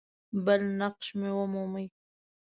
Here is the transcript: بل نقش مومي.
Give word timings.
بل 0.45 0.61
نقش 0.79 1.07
مومي. 1.21 1.85